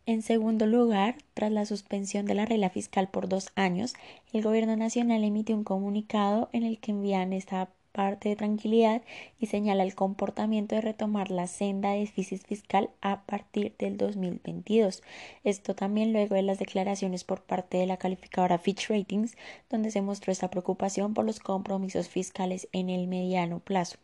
En 0.07 0.23
segundo 0.23 0.65
lugar, 0.65 1.15
tras 1.35 1.51
la 1.51 1.65
suspensión 1.65 2.25
de 2.25 2.33
la 2.33 2.45
regla 2.45 2.69
fiscal 2.69 3.07
por 3.07 3.29
dos 3.29 3.51
años, 3.55 3.93
el 4.33 4.41
Gobierno 4.41 4.75
Nacional 4.75 5.23
emite 5.23 5.53
un 5.53 5.63
comunicado 5.63 6.49
en 6.53 6.63
el 6.63 6.79
que 6.79 6.91
envían 6.91 7.33
esta 7.33 7.69
parte 7.91 8.29
de 8.29 8.35
tranquilidad 8.35 9.01
y 9.39 9.47
señala 9.47 9.83
el 9.83 9.95
comportamiento 9.95 10.75
de 10.75 10.81
retomar 10.81 11.31
la 11.31 11.47
senda 11.47 11.91
de 11.91 11.99
déficit 11.99 12.45
fiscal 12.45 12.89
a 13.01 13.23
partir 13.25 13.75
del 13.77 13.97
2022. 13.97 15.03
Esto 15.43 15.75
también 15.75 16.13
luego 16.13 16.35
de 16.35 16.43
las 16.43 16.59
declaraciones 16.59 17.23
por 17.23 17.41
parte 17.41 17.77
de 17.77 17.87
la 17.87 17.97
calificadora 17.97 18.57
Fitch 18.57 18.89
Ratings, 18.89 19.35
donde 19.69 19.91
se 19.91 20.01
mostró 20.01 20.31
esta 20.31 20.49
preocupación 20.49 21.13
por 21.13 21.25
los 21.25 21.39
compromisos 21.39 22.09
fiscales 22.09 22.67
en 22.71 22.89
el 22.89 23.07
mediano 23.07 23.59
plazo. 23.59 23.97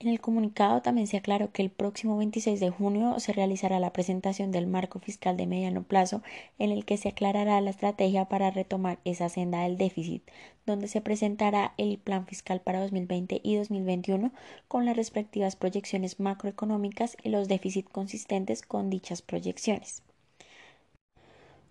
En 0.00 0.06
el 0.06 0.20
comunicado 0.20 0.80
también 0.80 1.08
se 1.08 1.16
aclaró 1.16 1.50
que 1.50 1.60
el 1.60 1.70
próximo 1.70 2.16
26 2.18 2.60
de 2.60 2.70
junio 2.70 3.18
se 3.18 3.32
realizará 3.32 3.80
la 3.80 3.92
presentación 3.92 4.52
del 4.52 4.68
marco 4.68 5.00
fiscal 5.00 5.36
de 5.36 5.48
mediano 5.48 5.82
plazo 5.82 6.22
en 6.60 6.70
el 6.70 6.84
que 6.84 6.96
se 6.96 7.08
aclarará 7.08 7.60
la 7.60 7.70
estrategia 7.70 8.26
para 8.26 8.52
retomar 8.52 9.00
esa 9.04 9.28
senda 9.28 9.64
del 9.64 9.76
déficit, 9.76 10.22
donde 10.66 10.86
se 10.86 11.00
presentará 11.00 11.74
el 11.78 11.98
plan 11.98 12.28
fiscal 12.28 12.60
para 12.60 12.80
2020 12.80 13.40
y 13.42 13.56
2021 13.56 14.30
con 14.68 14.86
las 14.86 14.96
respectivas 14.96 15.56
proyecciones 15.56 16.20
macroeconómicas 16.20 17.16
y 17.24 17.30
los 17.30 17.48
déficits 17.48 17.90
consistentes 17.90 18.62
con 18.62 18.90
dichas 18.90 19.20
proyecciones. 19.20 20.04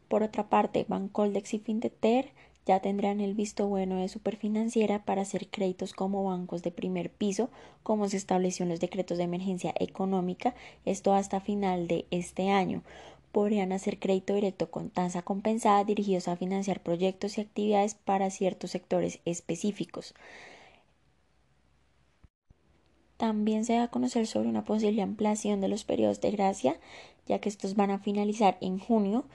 Por 0.10 0.24
otra 0.24 0.50
parte, 0.50 0.86
Bancoldex 0.90 1.54
y 1.54 1.60
Finteter 1.60 2.34
ya 2.68 2.82
tendrán 2.82 3.22
el 3.22 3.34
visto 3.34 3.66
bueno 3.68 3.96
de 3.96 4.10
Superfinanciera 4.10 5.06
para 5.06 5.22
hacer 5.22 5.48
créditos 5.48 5.94
como 5.94 6.26
bancos 6.26 6.64
de 6.64 6.72
primer 6.72 7.10
piso, 7.10 7.50
como 7.82 8.10
se 8.10 8.18
estableció 8.18 8.64
en 8.64 8.70
los 8.70 8.82
decretos 8.82 9.18
de 9.18 9.24
emergencia 9.24 9.74
económica, 9.80 10.54
esto 10.84 11.14
hasta 11.14 11.40
final 11.40 11.88
de 11.88 12.06
este 12.12 12.50
año. 12.50 12.84
Podrían 13.32 13.72
hacer 13.72 14.00
crédito 14.00 14.34
directo 14.34 14.70
con 14.70 14.90
tasa 14.90 15.22
compensada 15.22 15.86
dirigidos 15.86 16.28
a 16.28 16.36
financiar 16.36 16.82
proyectos 16.82 17.38
y 17.38 17.42
actividades 17.42 17.96
para 17.96 18.30
ciertos 18.30 18.72
sectores 18.72 19.20
específicos. 19.24 20.14
También 23.16 23.64
se 23.64 23.74
da 23.74 23.84
a 23.84 23.92
conocer 23.92 24.28
sobre 24.28 24.50
una 24.50 24.66
posible 24.66 25.02
ampliación 25.02 25.62
de 25.62 25.70
los 25.70 25.86
periodos 25.86 26.20
de 26.20 26.32
gracia, 26.32 26.78
ya 27.26 27.40
que 27.40 27.48
estos 27.48 27.76
van 27.76 27.92
a 27.92 28.00
finalizar 28.00 28.58
en 28.60 28.78
junio, 28.78 29.26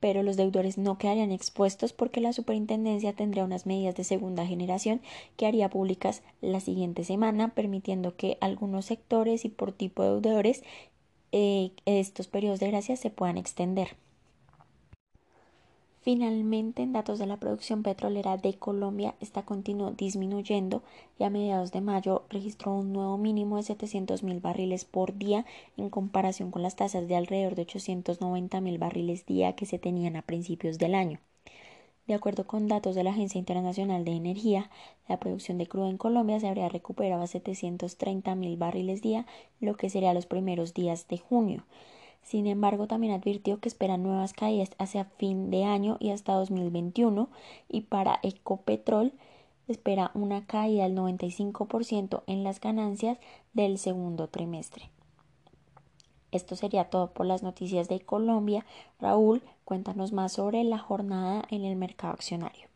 pero 0.00 0.22
los 0.22 0.36
deudores 0.36 0.78
no 0.78 0.98
quedarían 0.98 1.30
expuestos 1.30 1.92
porque 1.92 2.20
la 2.20 2.32
superintendencia 2.32 3.12
tendría 3.12 3.44
unas 3.44 3.66
medidas 3.66 3.94
de 3.94 4.04
segunda 4.04 4.46
generación 4.46 5.00
que 5.36 5.46
haría 5.46 5.70
públicas 5.70 6.22
la 6.40 6.60
siguiente 6.60 7.04
semana, 7.04 7.54
permitiendo 7.54 8.16
que 8.16 8.38
algunos 8.40 8.86
sectores 8.86 9.44
y 9.44 9.50
por 9.50 9.72
tipo 9.72 10.02
de 10.02 10.20
deudores 10.20 10.64
eh, 11.32 11.70
estos 11.84 12.26
periodos 12.26 12.60
de 12.60 12.68
gracia 12.68 12.96
se 12.96 13.10
puedan 13.10 13.38
extender. 13.38 13.96
Finalmente, 16.12 16.82
en 16.82 16.92
datos 16.92 17.20
de 17.20 17.26
la 17.26 17.36
producción 17.36 17.84
petrolera 17.84 18.36
de 18.36 18.54
Colombia, 18.54 19.14
esta 19.20 19.44
continuó 19.44 19.92
disminuyendo 19.92 20.82
y 21.20 21.22
a 21.22 21.30
mediados 21.30 21.70
de 21.70 21.80
mayo 21.80 22.24
registró 22.30 22.74
un 22.74 22.92
nuevo 22.92 23.16
mínimo 23.16 23.58
de 23.58 23.62
700 23.62 24.24
mil 24.24 24.40
barriles 24.40 24.84
por 24.84 25.16
día 25.16 25.46
en 25.76 25.88
comparación 25.88 26.50
con 26.50 26.64
las 26.64 26.74
tasas 26.74 27.06
de 27.06 27.14
alrededor 27.14 27.54
de 27.54 27.62
890 27.62 28.60
mil 28.60 28.78
barriles 28.78 29.24
día 29.24 29.54
que 29.54 29.66
se 29.66 29.78
tenían 29.78 30.16
a 30.16 30.22
principios 30.22 30.78
del 30.78 30.96
año. 30.96 31.20
De 32.08 32.14
acuerdo 32.14 32.44
con 32.44 32.66
datos 32.66 32.96
de 32.96 33.04
la 33.04 33.10
Agencia 33.10 33.38
Internacional 33.38 34.04
de 34.04 34.10
Energía, 34.10 34.68
la 35.08 35.20
producción 35.20 35.58
de 35.58 35.68
crudo 35.68 35.90
en 35.90 35.96
Colombia 35.96 36.40
se 36.40 36.48
habría 36.48 36.68
recuperado 36.68 37.22
a 37.22 37.28
730 37.28 38.34
mil 38.34 38.56
barriles 38.56 39.00
día, 39.00 39.26
lo 39.60 39.76
que 39.76 39.90
sería 39.90 40.12
los 40.12 40.26
primeros 40.26 40.74
días 40.74 41.06
de 41.06 41.18
junio. 41.18 41.62
Sin 42.22 42.46
embargo, 42.46 42.86
también 42.86 43.12
advirtió 43.12 43.58
que 43.58 43.68
esperan 43.68 44.02
nuevas 44.02 44.32
caídas 44.32 44.70
hacia 44.78 45.04
fin 45.04 45.50
de 45.50 45.64
año 45.64 45.96
y 46.00 46.10
hasta 46.10 46.34
2021 46.34 47.28
y 47.68 47.82
para 47.82 48.20
Ecopetrol 48.22 49.12
espera 49.68 50.10
una 50.14 50.46
caída 50.46 50.84
del 50.84 50.96
95% 50.96 52.22
en 52.26 52.44
las 52.44 52.60
ganancias 52.60 53.18
del 53.52 53.78
segundo 53.78 54.28
trimestre. 54.28 54.90
Esto 56.32 56.54
sería 56.54 56.84
todo 56.90 57.12
por 57.12 57.26
las 57.26 57.42
noticias 57.42 57.88
de 57.88 58.00
Colombia. 58.00 58.64
Raúl, 59.00 59.42
cuéntanos 59.64 60.12
más 60.12 60.32
sobre 60.32 60.62
la 60.62 60.78
jornada 60.78 61.42
en 61.50 61.64
el 61.64 61.76
mercado 61.76 62.12
accionario. 62.12 62.69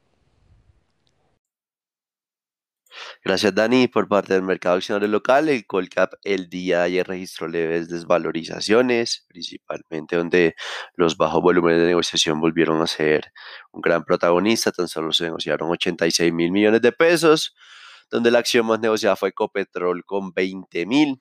Gracias, 3.24 3.54
Dani. 3.54 3.88
Por 3.88 4.08
parte 4.08 4.34
del 4.34 4.42
mercado 4.42 4.76
accionario 4.76 5.08
local, 5.08 5.48
el 5.48 5.66
Colcap 5.66 6.14
el 6.22 6.48
día 6.48 6.78
de 6.78 6.84
ayer 6.84 7.06
registró 7.06 7.48
leves 7.48 7.88
desvalorizaciones, 7.88 9.24
principalmente 9.28 10.16
donde 10.16 10.54
los 10.94 11.16
bajos 11.16 11.42
volúmenes 11.42 11.80
de 11.80 11.86
negociación 11.86 12.40
volvieron 12.40 12.80
a 12.82 12.86
ser 12.86 13.32
un 13.72 13.80
gran 13.80 14.04
protagonista. 14.04 14.72
Tan 14.72 14.88
solo 14.88 15.12
se 15.12 15.24
negociaron 15.24 15.70
86 15.70 16.32
mil 16.32 16.52
millones 16.52 16.82
de 16.82 16.92
pesos, 16.92 17.54
donde 18.10 18.30
la 18.30 18.40
acción 18.40 18.66
más 18.66 18.80
negociada 18.80 19.16
fue 19.16 19.32
Copetrol 19.32 20.04
con 20.04 20.32
20 20.32 20.86
mil 20.86 21.20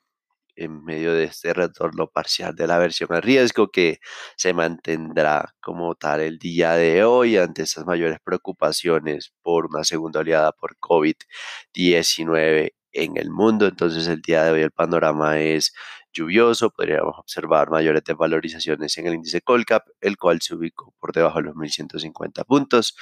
en 0.56 0.84
medio 0.84 1.12
de 1.14 1.24
este 1.24 1.52
retorno 1.54 2.08
parcial 2.08 2.54
de 2.54 2.66
la 2.66 2.78
versión 2.78 3.12
a 3.12 3.20
riesgo 3.20 3.68
que 3.68 3.98
se 4.36 4.54
mantendrá 4.54 5.54
como 5.60 5.94
tal 5.94 6.20
el 6.20 6.38
día 6.38 6.72
de 6.74 7.04
hoy 7.04 7.36
ante 7.36 7.62
estas 7.62 7.86
mayores 7.86 8.18
preocupaciones 8.24 9.32
por 9.42 9.66
una 9.66 9.84
segunda 9.84 10.20
oleada 10.20 10.52
por 10.52 10.76
COVID-19 10.78 12.72
en 12.92 13.16
el 13.16 13.30
mundo. 13.30 13.66
Entonces 13.66 14.06
el 14.08 14.22
día 14.22 14.44
de 14.44 14.52
hoy 14.52 14.62
el 14.62 14.70
panorama 14.72 15.38
es 15.40 15.72
lluvioso, 16.12 16.70
podríamos 16.70 17.18
observar 17.18 17.70
mayores 17.70 18.04
desvalorizaciones 18.04 18.96
en 18.98 19.06
el 19.08 19.14
índice 19.14 19.40
Colcap, 19.42 19.84
el 20.00 20.16
cual 20.16 20.40
se 20.40 20.54
ubicó 20.54 20.94
por 21.00 21.12
debajo 21.12 21.38
de 21.38 21.44
los 21.46 21.54
1.150 21.56 22.44
puntos. 22.46 22.96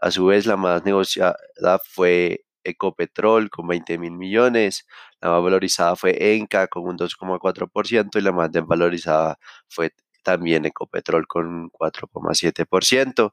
A 0.00 0.10
su 0.10 0.26
vez, 0.26 0.46
la 0.46 0.56
más 0.56 0.84
negociada 0.84 1.36
fue 1.84 2.44
Ecopetrol 2.68 3.50
con 3.50 3.66
20 3.66 3.98
mil 3.98 4.12
millones, 4.12 4.86
la 5.20 5.30
más 5.30 5.42
valorizada 5.42 5.96
fue 5.96 6.34
Enca 6.34 6.68
con 6.68 6.84
un 6.84 6.96
2,4% 6.98 8.18
y 8.18 8.20
la 8.22 8.32
más 8.32 8.50
desvalorizada 8.52 9.38
fue 9.68 9.92
también 10.22 10.66
Ecopetrol 10.66 11.26
con 11.26 11.46
un 11.46 11.70
4,7%. 11.70 13.32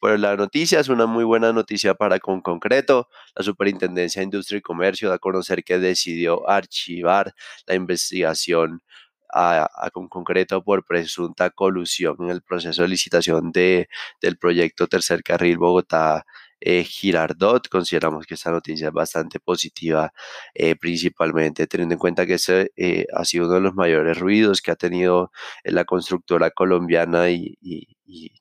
Pero 0.00 0.16
la 0.16 0.36
noticia 0.36 0.80
es 0.80 0.88
una 0.88 1.06
muy 1.06 1.24
buena 1.24 1.52
noticia 1.52 1.94
para 1.94 2.20
con 2.20 2.40
concreto. 2.40 3.08
La 3.34 3.42
Superintendencia 3.42 4.20
de 4.20 4.24
Industria 4.24 4.58
y 4.58 4.62
Comercio 4.62 5.08
da 5.08 5.16
a 5.16 5.18
conocer 5.18 5.64
que 5.64 5.78
decidió 5.78 6.48
archivar 6.48 7.34
la 7.66 7.74
investigación 7.74 8.82
a, 9.30 9.90
con 9.92 10.08
concreto 10.08 10.62
por 10.62 10.84
presunta 10.84 11.50
colusión 11.50 12.16
en 12.20 12.30
el 12.30 12.42
proceso 12.42 12.82
de 12.82 12.88
licitación 12.88 13.52
de, 13.52 13.88
del 14.22 14.38
proyecto 14.38 14.86
Tercer 14.86 15.22
Carril 15.22 15.58
Bogotá 15.58 16.24
eh, 16.60 16.84
Girardot. 16.84 17.68
Consideramos 17.68 18.26
que 18.26 18.34
esta 18.34 18.50
noticia 18.50 18.88
es 18.88 18.92
bastante 18.92 19.40
positiva, 19.40 20.12
eh, 20.54 20.76
principalmente 20.76 21.66
teniendo 21.66 21.94
en 21.94 21.98
cuenta 21.98 22.26
que 22.26 22.34
ese 22.34 22.72
eh, 22.76 23.06
ha 23.14 23.24
sido 23.24 23.46
uno 23.46 23.54
de 23.54 23.60
los 23.60 23.74
mayores 23.74 24.18
ruidos 24.18 24.60
que 24.62 24.70
ha 24.70 24.76
tenido 24.76 25.30
la 25.64 25.84
constructora 25.84 26.50
colombiana 26.50 27.30
y, 27.30 27.56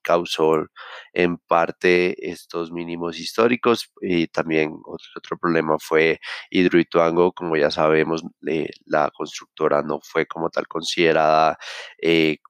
causó 0.01 0.65
en 1.13 1.37
parte 1.37 2.29
estos 2.29 2.71
mínimos 2.71 3.19
históricos. 3.19 3.91
Y 4.01 4.27
también 4.27 4.71
otro, 4.85 5.37
problema 5.37 5.77
fue 5.79 6.19
Hidroituango, 6.49 7.33
como 7.33 7.57
ya 7.57 7.69
sabemos, 7.71 8.23
la 8.85 9.11
constructora 9.11 9.81
no 9.83 9.99
fue 10.01 10.25
como 10.25 10.49
tal 10.49 10.67
considerada 10.67 11.57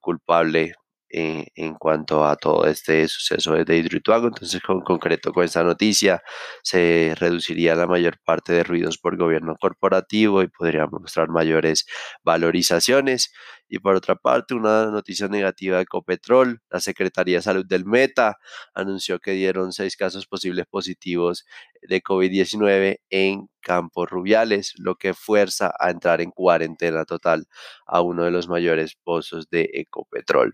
culpable 0.02 0.76
en 1.10 1.76
cuanto 1.76 2.26
a 2.26 2.36
todo 2.36 2.66
este 2.66 3.08
suceso 3.08 3.54
de 3.54 3.78
Hidroituango. 3.78 4.28
Entonces, 4.28 4.62
con 4.62 4.82
concreto, 4.82 5.32
con 5.34 5.44
esta 5.46 5.64
noticia 5.64 6.22
se 6.64 7.14
reduciría 7.18 7.76
la 7.76 7.88
mayor 7.88 8.20
parte 8.24 8.54
de 8.54 8.64
ruidos 8.64 8.98
por 8.98 9.18
gobierno 9.18 9.56
corporativo 9.60 10.42
y 10.42 10.48
podríamos 10.48 11.02
mostrar 11.02 11.30
mayores 11.30 11.86
valorizaciones. 12.24 13.32
Y 13.70 13.80
por 13.80 13.96
otra 13.96 14.16
parte, 14.16 14.54
una 14.54 14.86
noticia 14.88 15.28
negativa 15.28 15.78
de 15.78 15.84
Ecopetrol, 15.84 16.62
la 16.70 16.80
Secretaría 16.80 17.38
de 17.38 17.42
Salud 17.42 17.66
del 17.66 17.86
Meta 17.86 18.38
anunció 18.74 19.20
que 19.20 19.32
dieron 19.32 19.74
seis 19.74 19.98
casos 19.98 20.26
posibles 20.28 20.66
positivos 20.70 21.46
de 21.82 22.02
COVID-19 22.02 23.00
en 23.10 23.50
Campos 23.62 24.10
Rubiales, 24.10 24.74
lo 24.78 24.96
que 24.96 25.14
fuerza 25.14 25.74
a 25.80 25.90
entrar 25.90 26.22
en 26.22 26.32
cuarentena 26.32 27.06
total 27.06 27.48
a 27.86 28.02
uno 28.02 28.24
de 28.24 28.32
los 28.32 28.48
mayores 28.48 28.96
pozos 29.04 29.50
de 29.50 29.70
Ecopetrol. 29.74 30.54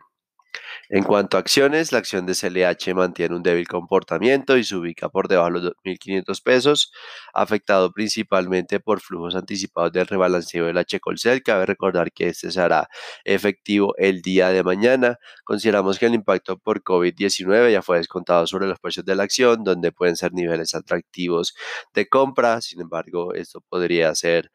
En 0.90 1.04
cuanto 1.04 1.38
a 1.38 1.40
acciones, 1.40 1.92
la 1.92 2.00
acción 2.00 2.26
de 2.26 2.36
CLH 2.36 2.94
mantiene 2.94 3.36
un 3.36 3.44
débil 3.44 3.68
comportamiento 3.68 4.58
y 4.58 4.64
se 4.64 4.76
ubica 4.76 5.10
por 5.10 5.28
debajo 5.28 5.48
de 5.48 5.54
los 5.54 5.64
2.500 5.84 6.44
pesos, 6.44 6.92
afectado 7.34 7.92
principalmente 7.92 8.80
por 8.80 9.02
flujos 9.02 9.36
anticipados 9.36 9.92
del 9.92 10.08
rebalanceo 10.08 10.66
del 10.66 10.78
H-Colcel. 10.78 11.42
Cabe 11.44 11.66
recordar 11.66 12.12
que 12.12 12.28
este 12.28 12.52
será 12.52 12.90
efectivo 13.24 13.94
el 13.98 14.22
día 14.22 14.50
de 14.50 14.64
mañana. 14.64 15.18
Consideramos 15.44 16.00
que 16.00 16.06
el 16.08 16.14
impacto 16.16 16.58
por 16.58 16.84
COVID-19 16.84 17.72
ya 17.72 17.82
fue 17.82 17.98
descontado 17.98 18.46
sobre 18.48 18.68
los 18.68 18.80
precios 18.80 19.06
de 19.06 19.16
la 19.16 19.24
acción, 19.24 19.64
donde 19.64 19.92
pueden 19.92 20.16
ser 20.16 20.34
niveles 20.34 20.76
atractivos 20.76 21.56
de 21.94 22.08
compra. 22.08 22.62
Sin 22.62 22.82
embargo, 22.82 23.34
esto 23.34 23.62
podría 23.70 24.14
ser 24.16 24.52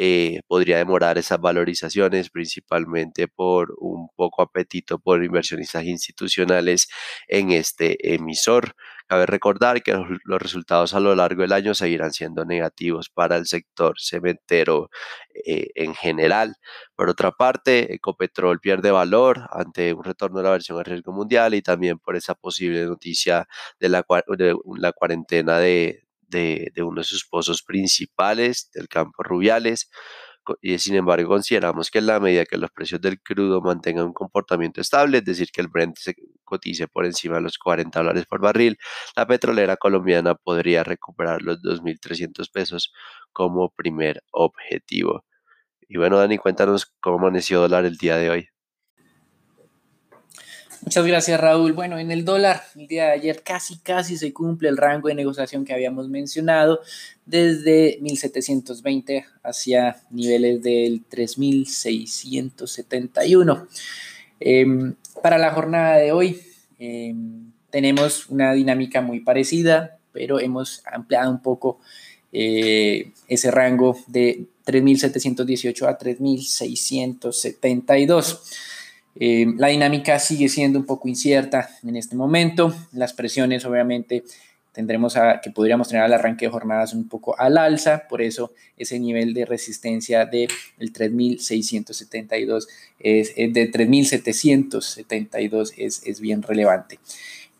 eh, 0.00 0.42
podría 0.46 0.78
demorar 0.78 1.18
esas 1.18 1.40
valorizaciones, 1.40 2.30
principalmente 2.30 3.26
por 3.26 3.74
un 3.78 4.08
poco 4.14 4.42
apetito 4.42 5.00
por 5.00 5.24
inversionistas 5.24 5.84
institucionales 5.84 6.88
en 7.26 7.50
este 7.50 8.14
emisor. 8.14 8.76
Cabe 9.08 9.26
recordar 9.26 9.82
que 9.82 9.92
los 10.24 10.42
resultados 10.42 10.94
a 10.94 11.00
lo 11.00 11.14
largo 11.16 11.42
del 11.42 11.52
año 11.52 11.74
seguirán 11.74 12.12
siendo 12.12 12.44
negativos 12.44 13.08
para 13.08 13.36
el 13.36 13.46
sector 13.46 13.94
cementero 13.98 14.90
eh, 15.46 15.68
en 15.74 15.94
general. 15.94 16.56
Por 16.94 17.08
otra 17.08 17.32
parte, 17.32 17.94
Ecopetrol 17.94 18.60
pierde 18.60 18.90
valor 18.92 19.48
ante 19.50 19.94
un 19.94 20.04
retorno 20.04 20.38
de 20.38 20.44
la 20.44 20.50
versión 20.50 20.78
a 20.78 20.82
riesgo 20.84 21.12
mundial 21.12 21.54
y 21.54 21.62
también 21.62 21.98
por 21.98 22.16
esa 22.16 22.34
posible 22.34 22.84
noticia 22.84 23.48
de 23.80 23.88
la, 23.88 24.04
de 24.36 24.54
la 24.78 24.92
cuarentena 24.92 25.58
de, 25.58 26.07
de, 26.28 26.72
uno 26.78 27.00
de 27.00 27.04
sus 27.04 27.26
pozos 27.26 27.62
principales 27.62 28.70
del 28.72 28.88
campo 28.88 29.22
Rubiales. 29.22 29.90
y 30.62 30.78
sin 30.78 30.94
embargo 30.96 31.28
consideramos 31.28 31.90
que 31.90 31.98
en 31.98 32.06
la 32.06 32.20
medida 32.20 32.44
que 32.46 32.56
los 32.56 32.70
precios 32.70 33.00
del 33.00 33.20
crudo 33.20 33.60
mantengan 33.60 34.06
un 34.06 34.12
comportamiento 34.14 34.80
estable, 34.80 35.18
es 35.18 35.24
decir, 35.24 35.50
que 35.52 35.60
el 35.60 35.68
Brent 35.68 35.96
se 35.98 36.14
cotice 36.44 36.88
por 36.88 37.04
encima 37.06 37.36
de 37.36 37.42
los 37.42 37.58
40 37.58 37.98
dólares 38.00 38.26
por 38.26 38.40
barril, 38.40 38.78
la 39.16 39.26
petrolera 39.26 39.76
colombiana 39.76 40.34
podría 40.34 40.84
recuperar 40.84 41.42
los 41.42 41.60
2.300 41.62 42.50
pesos 42.50 42.92
como 43.32 43.70
primer 43.70 44.22
objetivo. 44.32 45.24
Y 45.88 45.98
bueno, 45.98 46.18
Dani, 46.18 46.38
cuéntanos 46.38 46.86
cómo 47.00 47.18
amaneció 47.18 47.60
dólar 47.60 47.84
el 47.86 47.96
día 47.96 48.16
de 48.16 48.30
hoy. 48.30 48.48
Muchas 50.88 51.04
gracias 51.04 51.38
Raúl. 51.38 51.74
Bueno, 51.74 51.98
en 51.98 52.10
el 52.10 52.24
dólar, 52.24 52.62
el 52.74 52.86
día 52.86 53.08
de 53.08 53.12
ayer 53.12 53.42
casi, 53.42 53.76
casi 53.76 54.16
se 54.16 54.32
cumple 54.32 54.70
el 54.70 54.78
rango 54.78 55.08
de 55.08 55.14
negociación 55.14 55.66
que 55.66 55.74
habíamos 55.74 56.08
mencionado, 56.08 56.80
desde 57.26 57.98
1720 58.00 59.26
hacia 59.42 59.98
niveles 60.08 60.62
del 60.62 61.04
3671. 61.04 63.68
Em, 64.40 64.94
para 65.22 65.36
la 65.36 65.50
jornada 65.50 65.98
de 65.98 66.12
hoy 66.12 66.40
em, 66.78 67.52
tenemos 67.68 68.30
una 68.30 68.54
dinámica 68.54 69.02
muy 69.02 69.20
parecida, 69.20 69.98
pero 70.12 70.40
hemos 70.40 70.80
ampliado 70.86 71.30
un 71.30 71.42
poco 71.42 71.80
eh, 72.32 73.12
ese 73.28 73.50
rango 73.50 73.94
de 74.06 74.46
3718 74.64 75.86
a 75.86 75.98
3672. 75.98 78.77
Eh, 79.20 79.46
la 79.56 79.68
dinámica 79.68 80.18
sigue 80.18 80.48
siendo 80.48 80.78
un 80.78 80.86
poco 80.86 81.08
incierta 81.08 81.68
en 81.82 81.96
este 81.96 82.14
momento. 82.14 82.74
Las 82.92 83.12
presiones, 83.12 83.64
obviamente, 83.64 84.22
tendremos 84.72 85.16
a, 85.16 85.40
que 85.40 85.50
podríamos 85.50 85.88
tener 85.88 86.04
al 86.04 86.12
arranque 86.12 86.46
de 86.46 86.52
jornadas 86.52 86.94
un 86.94 87.08
poco 87.08 87.36
al 87.38 87.58
alza, 87.58 88.06
por 88.08 88.22
eso 88.22 88.52
ese 88.76 89.00
nivel 89.00 89.34
de 89.34 89.44
resistencia 89.44 90.24
de 90.24 90.46
3672 90.78 92.68
es, 93.00 93.34
de 93.34 93.66
3772 93.66 95.72
es, 95.76 96.02
es 96.06 96.20
bien 96.20 96.42
relevante. 96.42 97.00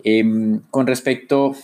Em, 0.05 0.61
con 0.71 0.87
respecto, 0.87 1.57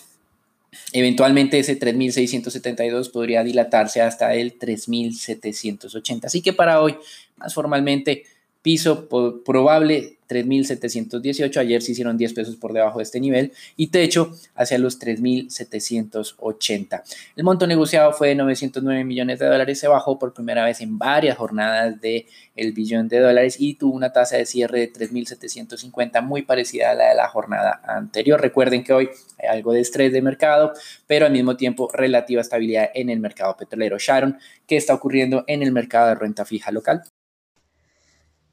eventualmente 0.92 1.60
ese 1.60 1.76
3672 1.76 3.10
podría 3.10 3.44
dilatarse 3.44 4.02
hasta 4.02 4.34
el 4.34 4.54
3780. 4.54 6.26
Así 6.26 6.42
que 6.42 6.52
para 6.52 6.80
hoy, 6.80 6.96
más 7.36 7.54
formalmente, 7.54 8.24
piso 8.64 9.08
probable 9.44 10.16
3.718, 10.26 11.58
ayer 11.58 11.82
se 11.82 11.92
hicieron 11.92 12.16
10 12.16 12.32
pesos 12.32 12.56
por 12.56 12.72
debajo 12.72 12.98
de 12.98 13.02
este 13.02 13.20
nivel 13.20 13.52
y 13.76 13.88
techo 13.88 14.30
hacia 14.54 14.78
los 14.78 14.98
3.780. 14.98 17.02
El 17.36 17.44
monto 17.44 17.66
negociado 17.66 18.14
fue 18.14 18.28
de 18.28 18.36
909 18.36 19.04
millones 19.04 19.38
de 19.38 19.44
dólares, 19.44 19.78
se 19.78 19.86
bajó 19.86 20.18
por 20.18 20.32
primera 20.32 20.64
vez 20.64 20.80
en 20.80 20.96
varias 20.96 21.36
jornadas 21.36 22.00
del 22.00 22.24
el 22.56 22.72
billón 22.72 23.08
de 23.08 23.20
dólares 23.20 23.56
y 23.58 23.74
tuvo 23.74 23.94
una 23.94 24.14
tasa 24.14 24.38
de 24.38 24.46
cierre 24.46 24.80
de 24.80 24.90
3.750 24.94 26.22
muy 26.22 26.40
parecida 26.40 26.92
a 26.92 26.94
la 26.94 27.10
de 27.10 27.16
la 27.16 27.28
jornada 27.28 27.82
anterior. 27.84 28.40
Recuerden 28.40 28.82
que 28.82 28.94
hoy 28.94 29.10
hay 29.38 29.48
algo 29.48 29.74
de 29.74 29.80
estrés 29.80 30.10
de 30.10 30.22
mercado, 30.22 30.72
pero 31.06 31.26
al 31.26 31.32
mismo 31.32 31.58
tiempo 31.58 31.90
relativa 31.92 32.40
estabilidad 32.40 32.88
en 32.94 33.10
el 33.10 33.20
mercado 33.20 33.58
petrolero. 33.58 33.98
Sharon, 33.98 34.38
¿qué 34.66 34.78
está 34.78 34.94
ocurriendo 34.94 35.44
en 35.48 35.62
el 35.62 35.70
mercado 35.70 36.08
de 36.08 36.14
renta 36.14 36.46
fija 36.46 36.70
local? 36.70 37.02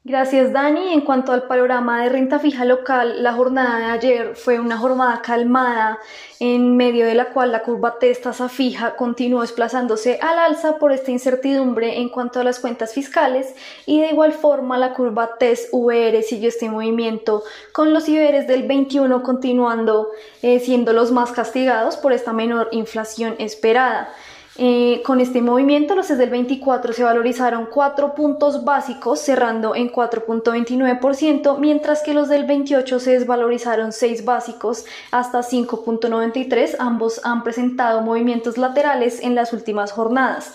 Gracias, 0.04 0.52
Dani. 0.52 0.92
En 0.92 1.02
cuanto 1.02 1.30
al 1.30 1.44
panorama 1.44 2.02
de 2.02 2.08
renta 2.08 2.40
fija 2.40 2.64
local, 2.64 3.22
la 3.22 3.34
jornada 3.34 3.78
de 3.78 3.84
ayer 3.84 4.34
fue 4.34 4.58
una 4.58 4.76
jornada 4.76 5.22
calmada, 5.22 6.00
en 6.40 6.76
medio 6.76 7.06
de 7.06 7.14
la 7.14 7.26
cual 7.26 7.52
la 7.52 7.62
curva 7.62 8.00
T 8.00 8.12
tasa 8.16 8.48
fija 8.48 8.96
continuó 8.96 9.42
desplazándose 9.42 10.18
al 10.20 10.40
alza 10.40 10.78
por 10.78 10.90
esta 10.90 11.12
incertidumbre 11.12 12.00
en 12.00 12.08
cuanto 12.08 12.40
a 12.40 12.44
las 12.44 12.58
cuentas 12.58 12.92
fiscales 12.92 13.54
y 13.86 14.00
de 14.00 14.08
igual 14.08 14.32
forma 14.32 14.76
la 14.76 14.92
curva 14.92 15.36
TES 15.38 15.68
VR 15.70 16.20
siguió 16.24 16.48
este 16.48 16.68
movimiento, 16.68 17.44
con 17.70 17.92
los 17.92 18.08
IBRs 18.08 18.48
del 18.48 18.64
21 18.64 19.22
continuando 19.22 20.10
eh, 20.42 20.58
siendo 20.58 20.92
los 20.92 21.12
más 21.12 21.30
castigados 21.30 21.96
por 21.96 22.12
esta 22.12 22.32
menor 22.32 22.68
inflación 22.72 23.36
esperada. 23.38 24.12
Eh, 24.58 25.02
con 25.06 25.20
este 25.20 25.40
movimiento, 25.40 25.94
los 25.94 26.08
desde 26.08 26.24
el 26.24 26.30
24 26.30 26.92
se 26.92 27.04
valorizaron 27.04 27.66
4 27.72 28.14
puntos 28.14 28.64
básicos, 28.64 29.20
cerrando 29.20 29.74
en 29.74 29.90
4.29%, 29.90 31.58
mientras 31.58 32.02
que 32.02 32.12
los 32.12 32.28
del 32.28 32.44
28 32.44 33.00
se 33.00 33.12
desvalorizaron 33.12 33.92
6 33.92 34.26
básicos 34.26 34.84
hasta 35.10 35.40
5.93. 35.40 36.76
Ambos 36.78 37.22
han 37.24 37.42
presentado 37.44 38.02
movimientos 38.02 38.58
laterales 38.58 39.22
en 39.22 39.34
las 39.34 39.54
últimas 39.54 39.90
jornadas. 39.92 40.52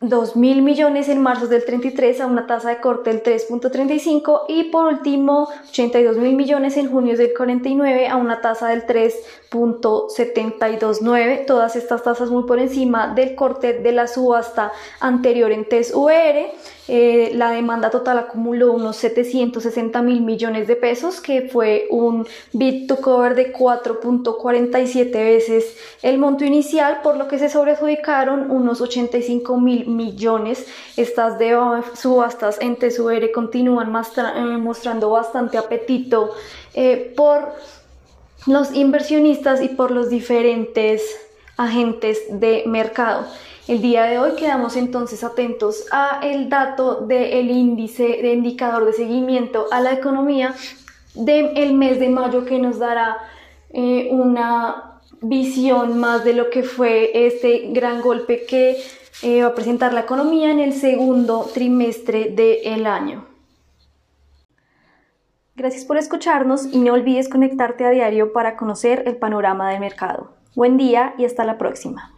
2 0.00 0.36
mil 0.36 0.62
millones 0.62 1.08
en 1.08 1.20
marzo 1.20 1.48
del 1.48 1.64
33 1.64 2.20
a 2.20 2.26
una 2.26 2.46
tasa 2.46 2.68
de 2.68 2.80
corte 2.80 3.10
del 3.10 3.20
3.35 3.20 4.42
y 4.46 4.70
por 4.70 4.86
último 4.86 5.48
82 5.70 6.18
mil 6.18 6.36
millones 6.36 6.76
en 6.76 6.88
junio 6.88 7.16
del 7.16 7.32
49 7.36 8.06
a 8.06 8.14
una 8.14 8.40
tasa 8.40 8.68
del 8.68 8.86
3.729. 8.86 11.46
Todas 11.46 11.74
estas 11.74 12.04
tasas 12.04 12.30
muy 12.30 12.44
por 12.44 12.60
encima 12.60 13.12
del 13.12 13.34
corte 13.34 13.80
de 13.80 13.90
la 13.90 14.06
subasta 14.06 14.70
anterior 15.00 15.50
en 15.50 15.68
TES-UR. 15.68 16.46
Eh, 16.88 17.32
la 17.34 17.50
demanda 17.50 17.90
total 17.90 18.18
acumuló 18.18 18.72
unos 18.72 18.96
760 18.96 20.00
mil 20.00 20.22
millones 20.22 20.66
de 20.66 20.74
pesos, 20.74 21.20
que 21.20 21.42
fue 21.42 21.86
un 21.90 22.26
bit 22.52 22.88
to 22.88 22.96
cover 22.96 23.34
de 23.34 23.52
4.47 23.52 25.12
veces 25.12 25.76
el 26.02 26.16
monto 26.16 26.44
inicial, 26.44 27.00
por 27.02 27.16
lo 27.16 27.28
que 27.28 27.38
se 27.38 27.50
sobreadjudicaron 27.50 28.50
unos 28.50 28.80
85 28.80 29.60
mil 29.60 29.86
millones. 29.86 30.66
Estas 30.96 31.38
de 31.38 31.58
subastas 31.94 32.58
en 32.60 32.76
TSUR 32.76 33.30
continúan 33.32 33.92
eh, 33.94 34.40
mostrando 34.58 35.10
bastante 35.10 35.58
apetito 35.58 36.30
eh, 36.74 37.12
por 37.14 37.52
los 38.46 38.74
inversionistas 38.74 39.62
y 39.62 39.68
por 39.68 39.90
los 39.90 40.08
diferentes 40.08 41.02
agentes 41.58 42.18
de 42.30 42.64
mercado. 42.66 43.26
El 43.68 43.82
día 43.82 44.04
de 44.04 44.18
hoy 44.18 44.30
quedamos 44.34 44.76
entonces 44.76 45.22
atentos 45.22 45.84
a 45.92 46.20
el 46.22 46.48
dato 46.48 47.02
del 47.02 47.50
índice 47.50 48.02
de 48.02 48.32
indicador 48.32 48.86
de 48.86 48.94
seguimiento 48.94 49.66
a 49.70 49.82
la 49.82 49.92
economía 49.92 50.54
del 51.14 51.74
mes 51.74 52.00
de 52.00 52.08
mayo 52.08 52.46
que 52.46 52.58
nos 52.58 52.78
dará 52.78 53.18
eh, 53.68 54.08
una 54.10 55.00
visión 55.20 55.98
más 55.98 56.24
de 56.24 56.32
lo 56.32 56.48
que 56.48 56.62
fue 56.62 57.26
este 57.26 57.68
gran 57.72 58.00
golpe 58.00 58.46
que 58.46 58.78
eh, 59.20 59.42
va 59.42 59.48
a 59.48 59.54
presentar 59.54 59.92
la 59.92 60.00
economía 60.00 60.50
en 60.50 60.60
el 60.60 60.72
segundo 60.72 61.50
trimestre 61.52 62.30
del 62.30 62.86
año. 62.86 63.26
Gracias 65.56 65.84
por 65.84 65.98
escucharnos 65.98 66.64
y 66.72 66.78
no 66.78 66.94
olvides 66.94 67.28
conectarte 67.28 67.84
a 67.84 67.90
diario 67.90 68.32
para 68.32 68.56
conocer 68.56 69.02
el 69.06 69.16
panorama 69.16 69.70
del 69.70 69.80
mercado. 69.80 70.32
Buen 70.54 70.78
día 70.78 71.14
y 71.18 71.26
hasta 71.26 71.44
la 71.44 71.58
próxima. 71.58 72.17